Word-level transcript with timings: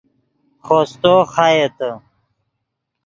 خوستو 0.65 1.13
خایتے 1.33 1.91